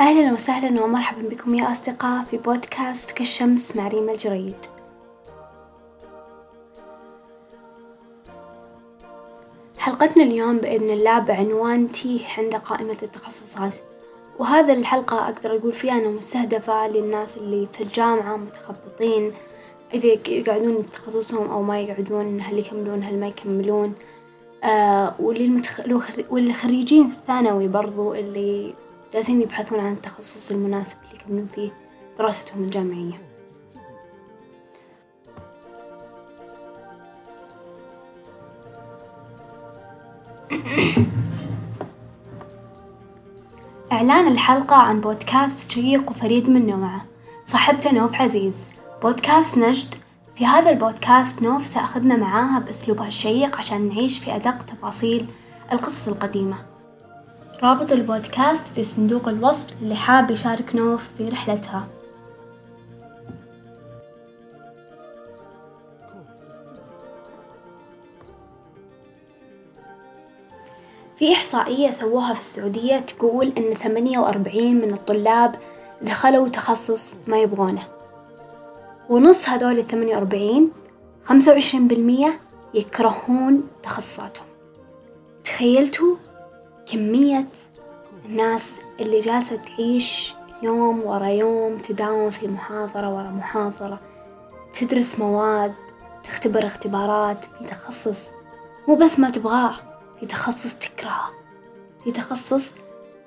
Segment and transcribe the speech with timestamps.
[0.00, 4.56] أهلا وسهلا ومرحبا بكم يا أصدقاء في بودكاست كالشمس مع ريما الجريد.
[9.78, 13.76] حلقتنا اليوم بإذن الله بعنوان تيه عند قائمة التخصصات.
[14.38, 19.32] وهذا الحلقة أقدر أقول فيها أنا مستهدفة للناس اللي في الجامعة متخبطين.
[19.94, 23.94] إذا يقعدون في تخصصهم أو ما يقعدون هل يكملون هل ما يكملون.
[24.64, 25.80] آه وللمتخ...
[26.30, 28.74] والخريجين الثانوي برضو اللي
[29.14, 31.70] جالسين يبحثون عن التخصص المناسب اللي يكملون فيه
[32.18, 33.22] دراستهم الجامعية.
[43.92, 47.04] إعلان الحلقة عن بودكاست شيق وفريد من نوعه.
[47.44, 48.68] صاحبته نوف عزيز.
[49.02, 49.94] بودكاست نجد.
[50.36, 55.26] في هذا البودكاست نوف تأخذنا معاها بأسلوبها الشيق عشان نعيش في أدق تفاصيل
[55.72, 56.73] القصص القديمة.
[57.64, 61.88] رابط البودكاست في صندوق الوصف اللي حاب يشارك نوف في رحلتها.
[71.16, 75.56] في إحصائية سووها في السعودية تقول ثمانية وأربعين من الطلاب
[76.02, 77.82] دخلوا تخصص ما يبغونه.
[79.10, 80.70] ونص هذول الثمانية وأربعين
[81.24, 82.40] خمسة وعشرين بالمية
[82.74, 84.46] يكرهون تخصصاتهم.
[85.44, 86.16] تخيلتوا
[86.92, 87.46] كمية
[88.26, 94.00] الناس اللي جالسة تعيش يوم ورا يوم تداوم في محاضرة ورا محاضرة
[94.72, 95.74] تدرس مواد
[96.24, 98.30] تختبر اختبارات في تخصص.
[98.88, 99.76] مو بس ما تبغاه
[100.20, 101.30] في تخصص تكرهه
[102.04, 102.74] في تخصص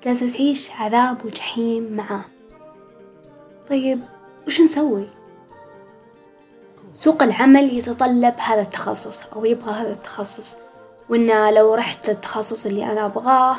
[0.04, 2.24] جالسة تعيش عذاب وجحيم معاه.
[3.70, 4.00] طيب
[4.46, 5.08] وش نسوي؟
[6.92, 10.56] سوق العمل يتطلب هذا التخصص أو يبغى هذا التخصص.
[11.10, 13.56] وإن لو رحت للتخصص اللي أنا أبغاه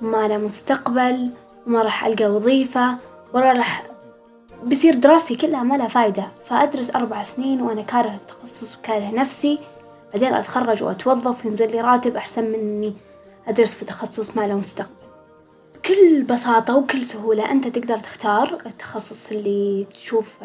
[0.00, 1.30] ما له مستقبل
[1.66, 2.96] وما راح ألقى وظيفة
[3.32, 3.82] ولا راح
[4.64, 6.28] بصير دراستي كلها ما لها فايدة.
[6.44, 9.58] فأدرس أربع سنين وأنا كاره التخصص وكاره نفسي
[10.12, 12.94] بعدين أتخرج وأتوظف وينزل لي راتب أحسن من إني
[13.48, 14.90] أدرس في تخصص ما له مستقبل.
[15.74, 20.42] بكل بساطة وكل سهولة أنت تقدر تختار التخصص اللي تشوف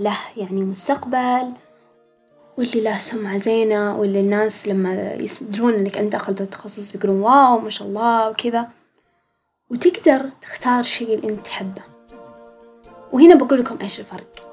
[0.00, 1.52] له يعني مستقبل.
[2.58, 7.70] واللي له سمعة زينة واللي الناس لما يدرون إنك أنت أخذت التخصص بيقولون واو ما
[7.70, 8.68] شاء الله وكذا.
[9.70, 11.82] وتقدر تختار الشي اللي أنت تحبه.
[13.12, 14.48] وهنا بقول لكم إيش الفرق.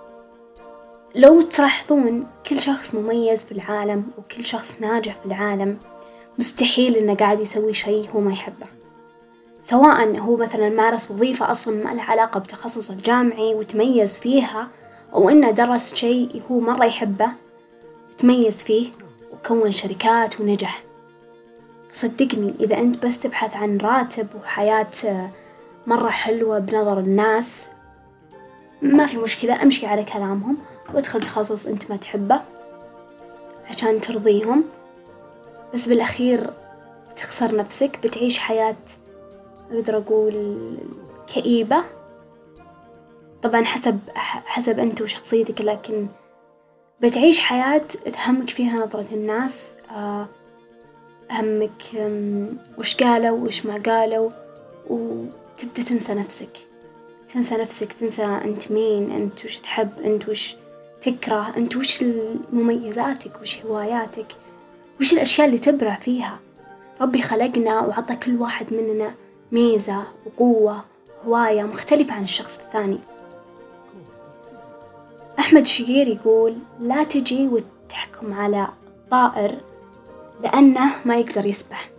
[1.15, 5.77] لو تلاحظون كل شخص مميز في العالم وكل شخص ناجح في العالم
[6.39, 8.67] مستحيل إنه قاعد يسوي شي هو ما يحبه.
[9.63, 14.67] سواء هو مثلا مارس وظيفة أصلا ما لها علاقة بتخصصه الجامعي وتميز فيها
[15.13, 17.31] أو إنه درس شي هو مرة يحبه
[18.19, 18.91] تميز فيه
[19.31, 20.83] وكون شركات ونجح.
[21.91, 25.29] صدقني إذا أنت بس تبحث عن راتب وحياة
[25.87, 27.67] مرة حلوة بنظر الناس
[28.81, 30.57] ما في مشكلة أمشي على كلامهم
[30.93, 32.41] وادخل تخصص أنت ما تحبه
[33.65, 34.63] عشان ترضيهم.
[35.73, 36.53] بس بالأخير
[37.15, 38.75] تخسر نفسك بتعيش حياة
[39.71, 40.67] أقدر أقول
[41.33, 41.83] كئيبة.
[43.43, 43.99] طبعا حسب
[44.45, 46.07] حسب أنت وشخصيتك لكن
[47.01, 47.81] بتعيش حياة
[48.13, 49.75] تهمك فيها نظرة الناس
[51.31, 51.81] همك
[52.77, 54.29] وش قالوا وش ما قالوا
[54.89, 56.57] وتبدأ تنسى نفسك.
[57.33, 60.55] تنسى نفسك تنسى أنت مين أنت وش تحب أنت وش
[61.01, 62.03] تكره أنت وش
[62.51, 64.35] مميزاتك وش هواياتك
[64.99, 66.39] وش الأشياء اللي تبرع فيها.
[67.01, 69.13] ربي خلقنا وعطى كل واحد مننا
[69.51, 70.83] ميزة وقوة
[71.25, 72.99] هواية مختلفة عن الشخص الثاني.
[75.39, 78.67] أحمد شقير يقول لا تجي وتحكم على
[79.11, 79.55] طائر
[80.43, 81.89] لأنه ما يقدر يسبح.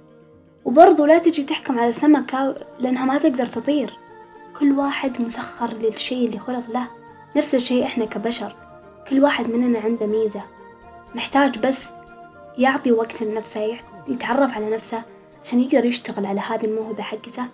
[0.64, 3.98] وبرضو لا تجي تحكم على سمكة لأنها ما تقدر تطير.
[4.58, 6.86] كل واحد مسخر للشي اللي خلق له.
[7.36, 8.56] نفس الشي إحنا كبشر.
[9.10, 10.42] كل واحد مننا عنده ميزة.
[11.14, 11.88] محتاج بس
[12.58, 15.02] يعطي وقت لنفسه يتعرف على نفسه
[15.44, 17.44] عشان يقدر يشتغل على هذه الموهبة حقته.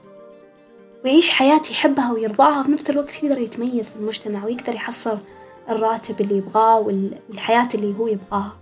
[1.04, 5.18] ويعيش حياة يحبها ويرضاها وفي نفس الوقت يقدر يتميز في المجتمع ويقدر يحصل
[5.68, 8.56] الراتب اللي يبغاه والحياة اللي هو يبغاها.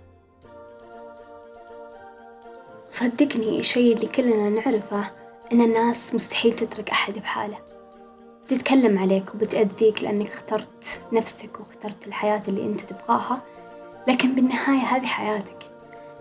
[2.91, 5.11] صدقني الشي اللي كلنا نعرفه
[5.51, 7.57] إن الناس مستحيل تترك أحد بحاله.
[8.43, 13.41] بتتكلم عليك وبتأذيك لأنك اخترت نفسك واخترت الحياة اللي أنت تبغاها
[14.07, 15.71] لكن بالنهاية هذه حياتك.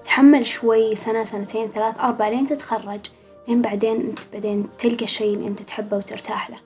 [0.04, 3.00] تحمل شوي سنة سنتين ثلاث أربع لين تتخرج
[3.48, 6.56] لين بعدين أنت بعدين تلقى الشي اللي أنت تحبه وترتاح له.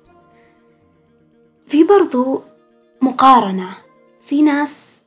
[1.66, 2.42] في برضو
[3.02, 3.68] مقارنة.
[4.20, 5.02] في ناس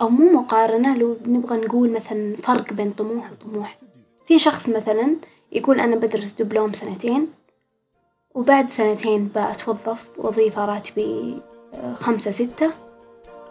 [0.00, 3.78] أو مو مقارنة لو نبغى نقول مثلا فرق بين طموح وطموح.
[4.26, 5.16] في شخص مثلا
[5.52, 7.26] يقول أنا بدرس دبلوم سنتين
[8.34, 11.38] وبعد سنتين بأتوظف وظيفة راتبي
[11.94, 12.70] خمسة ستة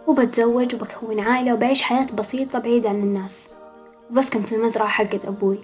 [0.07, 3.50] وبتزوج وبكون عائلة وبعيش حياة بسيطة بعيدة عن الناس.
[4.12, 5.60] وبسكن في المزرعة حقت أبوي.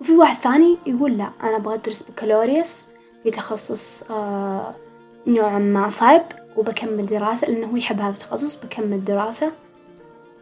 [0.00, 2.82] وفي واحد ثاني يقول لا أنا أبغى أدرس بكالوريوس
[3.22, 4.74] في تخصص آه
[5.26, 6.22] نوعا ما صعب
[6.56, 9.52] وبكمل دراسة لأنه هو يحب هذا التخصص بكمل دراسة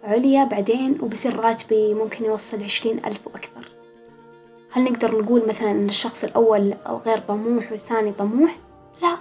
[0.04, 3.72] عليا بعدين وبصير راتبي ممكن يوصل عشرين ألف وأكثر.
[4.72, 6.74] هل نقدر نقول مثلا أن الشخص الأول
[7.06, 8.56] غير طموح والثاني طموح؟
[9.02, 9.16] لا.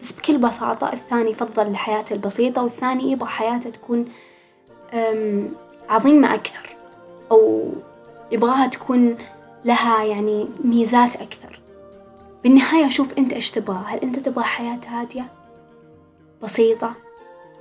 [0.00, 4.04] بس بكل بساطة الثاني يفضل الحياة البسيطة والثاني يبغى حياته تكون
[5.88, 6.76] عظيمة أكثر
[7.30, 7.68] أو
[8.32, 9.16] يبغاها تكون
[9.64, 11.60] لها يعني ميزات أكثر.
[12.42, 13.84] بالنهاية شوف أنت إيش تبغى.
[13.86, 15.26] هل أنت تبغى حياة هادية؟
[16.44, 16.94] بسيطة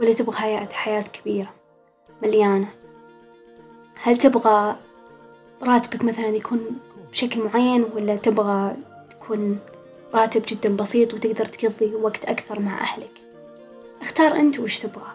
[0.02, 1.54] ولا تبغى حياة حياة كبيرة
[2.22, 2.68] مليانة.
[4.04, 4.76] هل تبغى
[5.64, 6.80] راتبك مثلا يكون
[7.12, 8.76] بشكل معين ولا تبغى
[9.10, 9.60] تكون
[10.14, 13.12] راتب جدا بسيط وتقدر تقضي وقت أكثر مع أهلك؟
[14.02, 15.12] اختار أنت وش تبغى.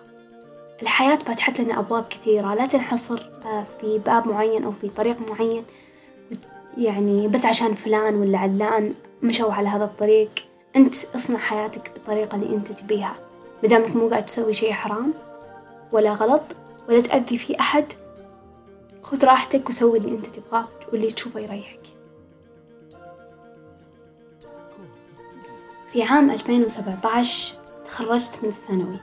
[0.83, 5.65] الحياة فتحت لنا أبواب كثيرة لا تنحصر آه، في باب معين أو في طريق معين
[6.77, 10.31] يعني بس عشان فلان ولا علان مشوا على هذا الطريق.
[10.77, 13.28] أنت اصنع حياتك بالطريقة اللي أنت تبيها.
[13.65, 15.15] مدامك مو قاعد تسوي شي حرام
[15.93, 16.43] ولا غلط
[16.89, 17.85] ولا تأذي في أحد.
[19.03, 21.81] خذ راحتك وسوي اللي أنت تبغاه واللي تشوفه يريحك.
[25.93, 29.01] في عام 2017 تخرجت من الثانوي.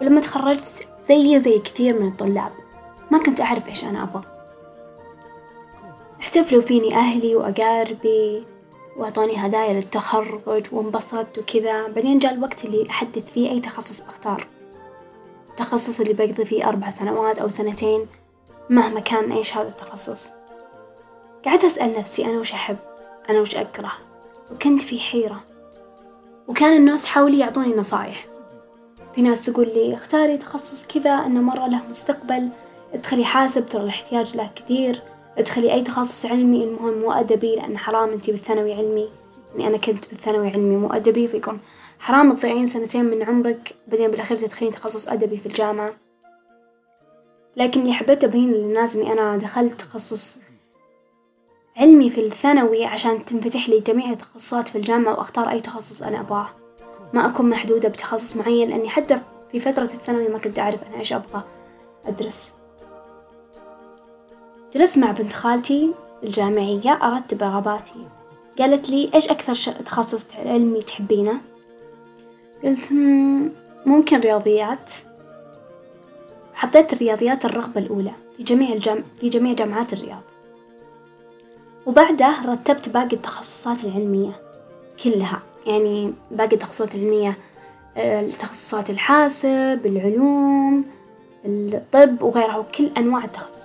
[0.00, 2.52] ولما تخرجت زي زي كثير من الطلاب
[3.10, 4.22] ما كنت أعرف إيش أنا أبغى.
[6.20, 8.53] احتفلوا فيني أهلي وأقاربي.
[8.96, 10.40] وأعطوني هدايا للتخرج
[10.72, 11.88] وانبسطت وكذا.
[11.88, 14.46] بعدين جاء الوقت اللي أحدد فيه أي تخصص بختار
[15.50, 18.06] التخصص اللي بقضي فيه أربع سنوات أو سنتين
[18.70, 20.30] مهما كان إيش هذا التخصص.
[21.44, 22.76] قعدت أسأل نفسي أنا وش أحب؟
[23.30, 23.92] أنا وش أكره؟
[24.52, 25.40] وكنت في حيرة.
[26.48, 28.26] وكان الناس حولي يعطوني نصايح.
[29.14, 32.48] في ناس تقول لي اختاري تخصص كذا إنه مرة له مستقبل
[32.94, 35.02] ادخلي حاسب ترى الاحتياج له كثير.
[35.38, 39.08] ادخلي أي تخصص علمي المهم مو أدبي لأن حرام أنتي بالثانوي علمي.
[39.52, 41.60] يعني أنا كنت بالثانوي علمي مو أدبي فيكون
[41.98, 45.94] حرام تضيعين سنتين من عمرك بعدين بالأخير تدخلين تخصص أدبي في الجامعة.
[47.56, 50.38] لكن اللي حبيت أبين للناس إني أنا دخلت تخصص
[51.76, 56.48] علمي في الثانوي عشان تنفتح لي جميع التخصصات في الجامعة وأختار أي تخصص أنا أبغاه.
[57.12, 59.20] ما أكون محدودة بتخصص معين لأني حتى
[59.50, 61.42] في فترة الثانوي ما كنت أعرف أنا إيش أبغى
[62.06, 62.54] أدرس.
[64.74, 68.08] جلست مع بنت خالتي الجامعية أرتب رغباتي
[68.58, 71.40] قالت لي إيش أكثر تخصص علمي تحبينه؟
[72.64, 72.92] قلت
[73.86, 74.90] ممكن رياضيات.
[76.54, 79.04] حطيت الرياضيات الرغبة الأولى في جميع الجام...
[79.20, 80.22] في جميع جامعات الرياض.
[81.86, 84.40] وبعده رتبت باقي التخصصات العلمية
[85.04, 85.42] كلها.
[85.66, 87.36] يعني باقي التخصصات العلمية
[87.96, 90.84] التخصصات الحاسب العلوم
[91.44, 93.63] الطب وغيرها وكل أنواع التخصصات.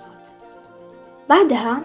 [1.30, 1.82] بعدها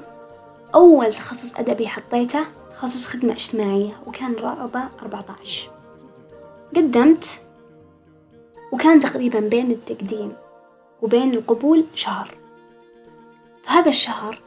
[0.75, 5.69] أول تخصص أدبي حطيته تخصص خدمة اجتماعية وكان رغبة أربعة عشر
[6.75, 7.41] قدمت
[8.71, 10.33] وكان تقريبا بين التقديم
[11.01, 12.37] وبين القبول شهر.
[13.63, 14.41] فهذا الشهر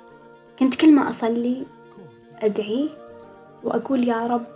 [0.59, 1.67] كنت كل ما أصلي
[2.43, 2.89] أدعي
[3.65, 4.47] وأقول يا رب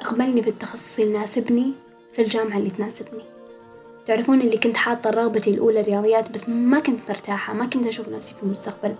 [0.00, 1.72] اقبلني في التخصص اللي يناسبني
[2.12, 3.24] في الجامعة اللي تناسبني.
[4.06, 8.34] تعرفون اللي كنت حاطة رغبتي الأولى رياضيات بس ما كنت مرتاحة ما كنت أشوف نفسي
[8.34, 8.94] في المستقبل.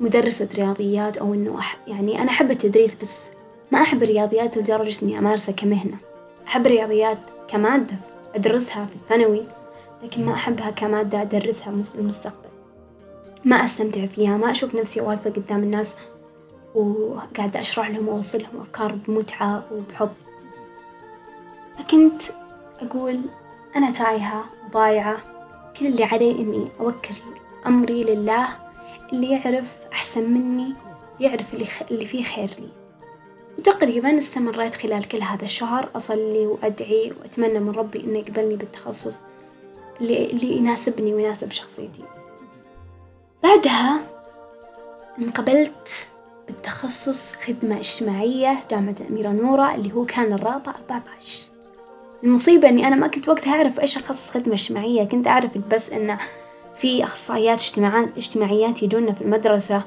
[0.00, 3.30] مدرسة رياضيات أو إنه أح يعني أنا أحب التدريس بس
[3.70, 5.96] ما أحب الرياضيات لدرجة إني أمارسها كمهنة.
[6.46, 7.94] أحب الرياضيات كمادة
[8.34, 9.42] أدرسها في الثانوي
[10.02, 12.48] لكن ما أحبها كمادة أدرسها في المستقبل.
[13.44, 15.96] ما أستمتع فيها ما أشوف نفسي واقفة قدام الناس
[16.74, 20.12] وقاعدة أشرح لهم وأوصل لهم أفكار بمتعة وبحب.
[21.78, 22.22] فكنت
[22.80, 23.20] أقول
[23.76, 25.16] أنا تايهة ضايعة
[25.78, 27.14] كل اللي علي إني أوكل
[27.66, 28.48] أمري لله
[29.12, 30.74] اللي يعرف أحسن مني
[31.20, 31.82] يعرف اللي, خ...
[31.90, 32.68] اللي فيه خير لي.
[33.58, 39.18] وتقريبا استمريت خلال كل هذا الشهر أصلي وأدعي وأتمنى من ربي إنه يقبلني بالتخصص
[40.00, 42.02] اللي, اللي يناسبني ويناسب شخصيتي.
[43.42, 44.00] بعدها
[45.18, 46.12] انقبلت
[46.48, 51.50] بالتخصص خدمة اجتماعية جامعة الأميرة نورة اللي هو كان الرابع 14
[52.24, 56.18] المصيبة إني أنا ما كنت وقتها أعرف إيش أخصص خدمة اجتماعية كنت أعرف بس إنه
[56.80, 57.62] في أخصائيات
[58.16, 59.82] اجتماعيات يجونا في المدرسة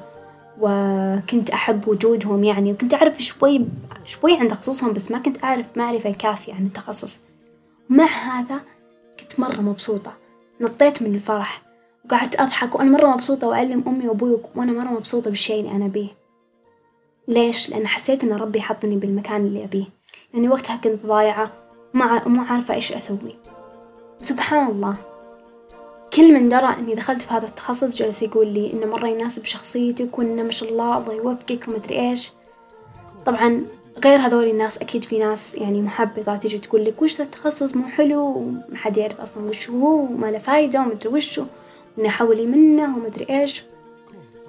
[0.60, 3.66] وكنت أحب وجودهم يعني وكنت أعرف شوي
[4.04, 7.20] شوي عن تخصصهم بس ما كنت أعرف معرفة كافية عن التخصص.
[7.88, 8.60] مع هذا
[9.20, 10.12] كنت مرة مبسوطة.
[10.60, 11.62] نطيت من الفرح
[12.04, 16.08] وقعدت أضحك وأنا مرة مبسوطة وأعلم أمي وأبوي وأنا مرة مبسوطة بالشي اللي أنا بيه.
[17.28, 19.84] ليش؟ لأن حسيت إن ربي حطني بالمكان اللي أبيه،
[20.34, 21.52] لأني وقتها كنت ضايعة
[21.94, 23.36] ما مو عارفة إيش أسوي،
[24.20, 25.13] وسبحان الله.
[26.14, 30.18] كل من درى إني دخلت في هذا التخصص جلس يقول لي إنه مرة يناسب شخصيتك
[30.18, 32.32] وإنه ما شاء الله الله يوفقك ومدري إيش،
[33.26, 33.64] طبعًا
[34.04, 38.20] غير هذول الناس أكيد في ناس يعني محبطة تيجي تقول لك وش التخصص مو حلو
[38.20, 41.46] وما حد يعرف أصلا وش هو وما له فايدة ومدري وشه
[41.98, 43.62] وإنه حولي منه ومدري إيش،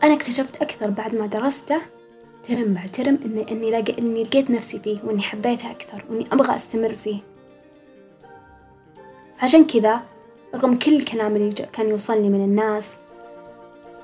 [0.04, 1.82] أنا اكتشفت أكثر بعد ما درسته
[2.48, 6.56] ترم بعد ترم إني إني لاقي إني لقيت نفسي فيه وإني حبيته أكثر وإني أبغى
[6.56, 7.18] أستمر فيه،
[9.42, 10.02] عشان كذا
[10.56, 12.98] رغم كل الكلام اللي كان يوصلني من الناس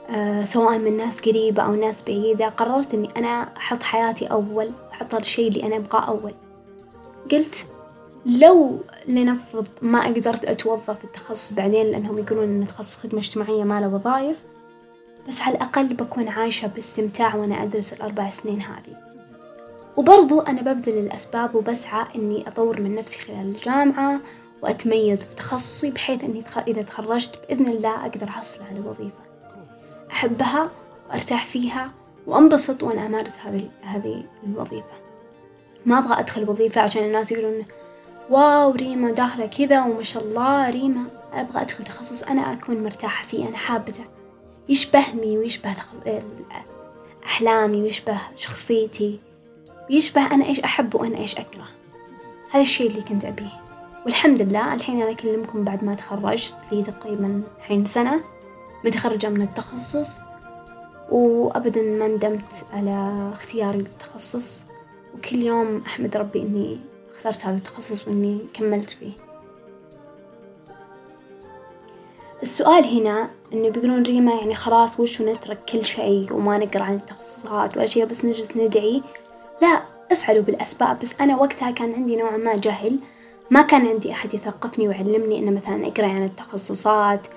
[0.09, 5.15] آه سواء من ناس قريبة أو ناس بعيدة قررت إني أنا أحط حياتي أول أحط
[5.15, 6.33] الشي اللي أنا أبغاه أول،
[7.31, 7.67] قلت
[8.25, 13.81] لو لنفرض ما قدرت أتوظف في التخصص بعدين لأنهم يقولون إن تخصص خدمة اجتماعية ما
[13.81, 14.43] له وظايف،
[15.27, 18.95] بس على الأقل بكون عايشة باستمتاع وأنا أدرس الأربع سنين هذي،
[19.97, 24.19] وبرضو أنا ببذل الأسباب وبسعى إني أطور من نفسي خلال الجامعة
[24.61, 29.21] وأتميز في تخصصي بحيث إني إذا تخرجت بإذن الله أقدر أحصل على وظيفة
[30.11, 30.71] أحبها
[31.09, 31.91] وأرتاح فيها
[32.27, 33.37] وأنبسط وأنا أمارس
[33.83, 34.93] هذه الوظيفة،
[35.85, 37.65] ما أبغى أدخل وظيفة عشان الناس يقولون
[38.29, 43.47] واو ريما داخلة كذا وما شاء الله ريما، أبغى أدخل تخصص أنا أكون مرتاحة فيه
[43.47, 44.03] أنا حابته،
[44.69, 45.75] يشبهني ويشبه
[47.25, 49.19] أحلامي ويشبه شخصيتي،
[49.89, 51.67] ويشبه أنا إيش أحب وأنا إيش أكره،
[52.51, 53.61] هذا الشي اللي كنت أبيه،
[54.05, 58.21] والحمد لله الحين أنا أكلمكم بعد ما تخرجت لي تقريبا الحين سنة.
[58.85, 60.09] متخرجة من التخصص
[61.11, 64.65] وأبدا ما ندمت على اختياري للتخصص.
[65.15, 66.79] وكل يوم أحمد ربي إني
[67.15, 69.11] اخترت هذا التخصص وإني كملت فيه.
[72.43, 77.77] السؤال هنا إنه بيقولون ريما يعني خلاص وش نترك كل شيء وما نقرأ عن التخصصات
[77.77, 79.03] ولا شي بس نجلس ندعي،
[79.61, 79.81] لا
[80.11, 82.99] افعلوا بالأسباب بس أنا وقتها كان عندي نوعًا ما جهل.
[83.51, 87.27] ما كان عندي أحد يثقفني ويعلمني إنه مثلًا اقرأي عن التخصصات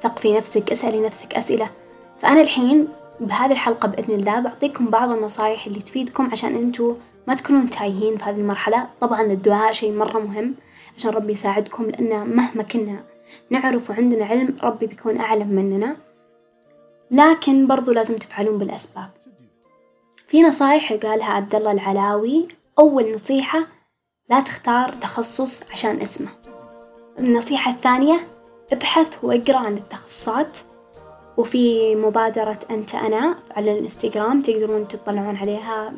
[0.00, 1.70] ثقفي نفسك اسألي نفسك أسئلة،
[2.18, 2.88] فأنا الحين
[3.20, 6.94] بهذه الحلقة بإذن الله بعطيكم بعض النصايح اللي تفيدكم عشان أنتوا
[7.28, 10.54] ما تكونون تايهين في هذه المرحلة، طبعًا الدعاء شي مرة مهم
[10.96, 13.04] عشان ربي يساعدكم لأن مهما كنا
[13.50, 15.96] نعرف وعندنا علم ربي بيكون أعلم مننا،
[17.10, 19.08] لكن برضو لازم تفعلون بالأسباب،
[20.26, 22.46] في نصايح قالها عبد الله العلاوي.
[22.78, 23.66] أول نصيحة
[24.30, 26.28] لا تختار تخصص عشان اسمه،
[27.18, 28.28] النصيحة الثانية
[28.72, 30.58] ابحث واقرأ عن التخصصات.
[31.36, 35.92] وفي مبادرة أنت أنا على الإنستغرام تقدرون تطلعون عليها.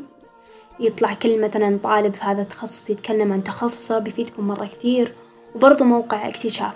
[0.81, 5.14] يطلع كل مثلا طالب في هذا التخصص يتكلم عن تخصصه بيفيدكم مرة كثير.
[5.54, 6.75] وبرضه موقع اكتشاف،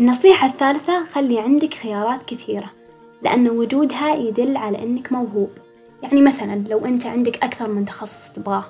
[0.00, 2.70] النصيحة الثالثة خلي عندك خيارات كثيرة
[3.22, 5.50] لأن وجودها يدل على إنك موهوب،
[6.02, 8.64] يعني مثلا لو أنت عندك أكثر من تخصص تبغاه.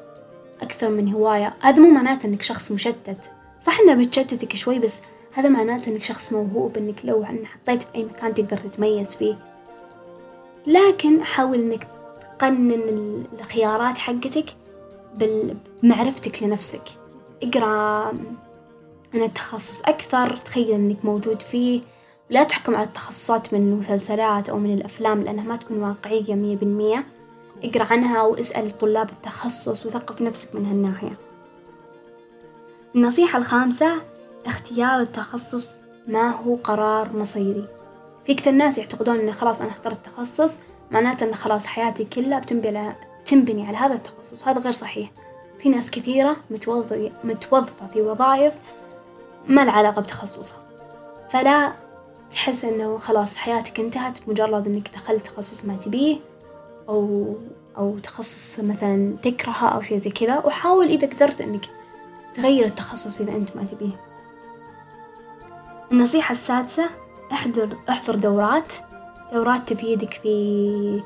[0.62, 1.54] أكثر من هواية.
[1.60, 3.32] هذا مو معناته إنك شخص مشتت،
[3.62, 5.00] صح إنه بتشتتك شوي بس
[5.32, 9.38] هذا معناته إنك شخص موهوب إنك لو حطيت في أي مكان تقدر تتميز فيه،
[10.66, 11.88] لكن حاول إنك
[12.20, 14.46] تقنن الخيارات حقتك
[15.14, 16.82] بمعرفتك لنفسك،
[17.42, 18.12] اقرأ
[19.14, 21.80] عن التخصص أكثر تخيل إنك موجود فيه،
[22.30, 27.04] لا تحكم على التخصصات من المسلسلات أو من الأفلام لأنها ما تكون واقعية مية بالمية،
[27.64, 31.18] اقرأ عنها واسأل طلاب التخصص وثقف نفسك من هالناحية،
[32.94, 34.02] النصيحة الخامسة
[34.46, 37.68] اختيار التخصص ما هو قرار مصيري،
[38.24, 40.58] في كثير ناس يعتقدون إنه خلاص أنا اخترت تخصص
[40.90, 44.42] معناته إن خلاص حياتي كلها بتنبني على هذا التخصص.
[44.42, 45.10] وهذا غير صحيح،
[45.58, 46.92] في ناس كثيرة متوظ
[47.24, 48.54] متوظفة في وظايف
[49.48, 50.58] ما له علاقة بتخصصها،
[51.28, 51.72] فلا
[52.30, 56.16] تحس إنه خلاص حياتك انتهت بمجرد إنك دخلت تخصص ما تبيه.
[56.88, 57.34] أو
[57.76, 61.64] أو تخصص مثلًا تكرهه أو شي زي كذا، وحاول إذا قدرت إنك
[62.34, 64.00] تغير التخصص إذا أنت ما تبيه.
[65.92, 66.88] النصيحة السادسة
[67.32, 68.72] احضر احضر دورات،
[69.32, 71.02] دورات تفيدك في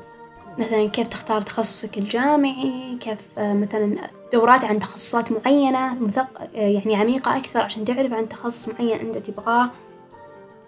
[0.57, 7.61] مثلًا كيف تختار تخصصك الجامعي، كيف مثلًا دورات عن تخصصات معينة مثق يعني عميقة أكثر
[7.61, 9.69] عشان تعرف عن تخصص معين أنت تبغاه،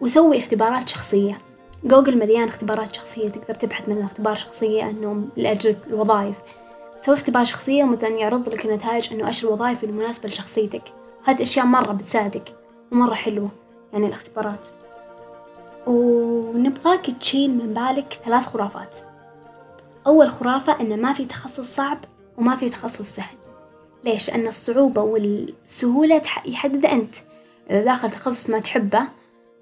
[0.02, 1.38] وسوي اختبارات شخصية،
[1.84, 6.38] جوجل مليان اختبارات شخصية تقدر تبحث مثلًا اختبار شخصية إنه لأجل الوظايف،
[7.02, 10.82] سوي اختبار شخصية ومثلًا يعرض لك النتائج إنه إيش الوظايف المناسبة لشخصيتك،
[11.24, 12.56] هذي الأشياء مرة بتساعدك
[12.92, 13.50] ومرة حلوة
[13.94, 14.68] يعني الاختبارات،
[15.88, 18.98] ونبغاك تشيل من بالك ثلاث خرافات،
[20.08, 21.98] أول خرافة إن ما في تخصص صعب
[22.38, 23.36] وما في تخصص سهل،
[24.04, 27.16] ليش؟ لأن الصعوبة والسهولة يحددها أنت،
[27.70, 29.04] إذا داخل تخصص ما تحبه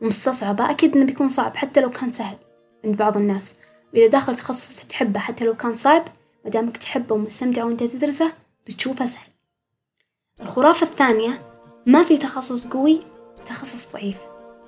[0.01, 2.37] ومستصعبه أكيد إنه بيكون صعب حتى لو كان سهل
[2.85, 3.55] عند بعض الناس،
[3.93, 6.03] وإذا داخل تخصص تحبه حتى لو كان صعب
[6.45, 8.31] مدامك تحبه ومستمتع وأنت تدرسه
[8.67, 9.27] بتشوفه سهل.
[10.41, 11.41] الخرافة الثانية
[11.85, 13.01] ما في تخصص قوي
[13.45, 14.17] تخصص ضعيف.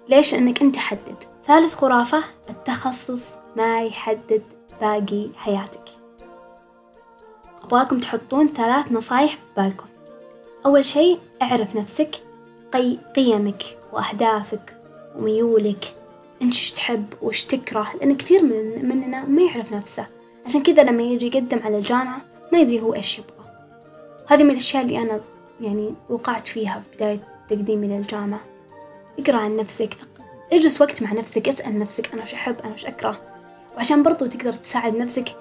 [0.10, 1.24] ليش؟ لأنك أنت حدد.
[1.46, 4.44] ثالث خرافة التخصص ما يحدد
[4.82, 5.84] باقي حياتك.
[7.64, 9.88] أبغاكم تحطون ثلاث نصايح في بالكم.
[10.66, 12.16] أول شي اعرف نفسك
[12.74, 14.81] قي قيمك وأهدافك.
[15.16, 15.96] وميولك
[16.42, 20.06] انت تحب وايش تكره؟ لأن كثير من مننا ما يعرف نفسه.
[20.46, 22.22] عشان كذا لما يجي يقدم على الجامعة
[22.54, 23.52] ما يدري هو إيش يبغى.
[24.28, 25.22] هذه من الأشياء اللي أنا
[25.62, 28.42] يعني وقعت فيها في بداية تقديمي للجامعة.
[29.20, 29.98] اقرأ عن نفسك
[30.54, 33.22] اجلس وقت مع نفسك اسأل نفسك أنا وش أحب أنا وش أكره.
[33.78, 35.36] وعشان برضو تقدر تساعد نفسك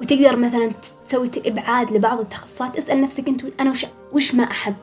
[0.00, 0.70] وتقدر مثلا
[1.06, 4.74] تسوي إبعاد لبعض التخصصات اسأل نفسك أنت أنا وش وش ما أحب.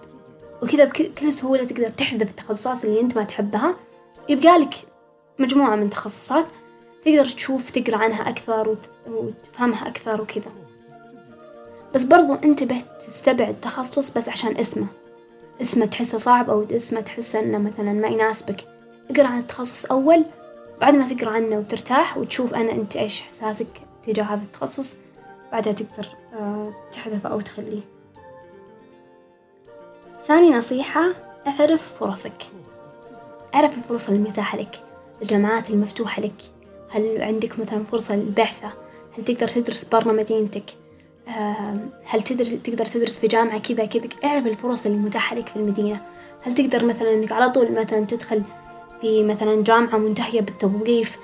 [0.63, 3.75] وكذا بكل سهولة تقدر تحذف التخصصات اللي أنت ما تحبها
[4.29, 4.73] يبقى لك
[5.39, 6.45] مجموعة من تخصصات
[7.05, 10.51] تقدر تشوف تقرأ عنها أكثر وتفهمها أكثر وكذا.
[11.95, 14.87] بس برضو انتبه تستبعد تخصص بس عشان اسمه.
[15.61, 18.65] اسمه تحسه صعب أو اسمه تحسه إنه مثلا ما يناسبك.
[19.11, 20.25] اقرأ عن التخصص أول
[20.81, 24.97] بعد ما تقرأ عنه وترتاح وتشوف أنا أنت إيش إحساسك تجاه هذا التخصص
[25.51, 27.81] بعدها تقدر آه، تحذفه أو تخليه.
[30.27, 31.13] ثاني نصيحة
[31.47, 32.43] اعرف فرصك.
[33.55, 34.83] أعرف الفرص المتاحة لك
[35.21, 36.41] الجامعات المفتوحة لك.
[36.89, 38.73] هل عندك مثلا فرصة للبعثة
[39.17, 40.63] هل تقدر تدرس برا مدينتك؟
[42.05, 46.01] هل تقدر تقدر تدرس في جامعة كذا كذا؟ أعرف الفرص اللي متاحة لك في المدينة.
[46.43, 48.43] هل تقدر مثلا إنك على طول مثلا تدخل
[49.01, 51.17] في مثلا جامعة منتهية بالتوظيف؟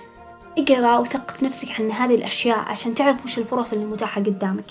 [0.58, 4.66] اقرأ وثقف نفسك عن هذه الأشياء عشان تعرف وش الفرص اللي متاحة قدامك.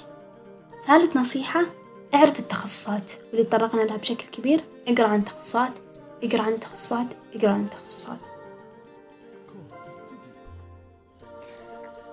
[0.87, 1.63] ثالث نصيحة
[2.15, 3.13] أعرف التخصصات.
[3.31, 5.73] واللي تطرقنا لها بشكل كبير اقرأ عن التخصصات
[6.23, 8.19] اقرا عن التخصصات اقرا عن التخصصات.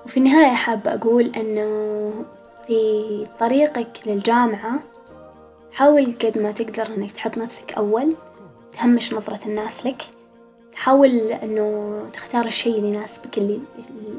[0.05, 2.11] وفي النهاية حابة أقول أنه
[2.67, 4.79] في طريقك للجامعة
[5.71, 8.13] حاول قد ما تقدر إنك تحط نفسك أول
[8.73, 10.01] تهمش نظرة الناس لك
[10.75, 13.59] حاول إنه تختار الشي اللي يناسبك اللي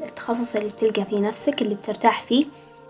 [0.03, 2.45] التخصص اللي بتلقى فيه نفسك اللي بترتاح فيه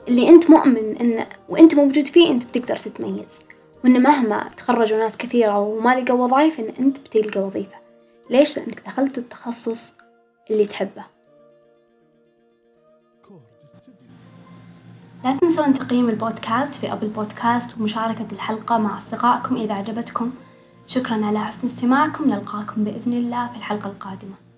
[0.08, 3.40] اللي أنت مؤمن إنه وأنت موجود فيه أنت بتقدر تتميز.
[3.84, 7.78] وإن مهما تخرجوا ناس كثيرة وما لقوا وظايف إن أنت بتلقى وظيفة.
[8.30, 9.94] ليش؟ لأنك دخلت التخصص
[10.52, 11.04] اللي تحبه.
[15.24, 20.32] لا تنسون تقييم البودكاست في أبل بودكاست ومشاركة الحلقة مع أصدقائكم إذا عجبتكم.
[20.88, 22.30] شكرا على حسن استماعكم.
[22.30, 24.51] نلقاكم بإذن الله في الحلقة القادمة.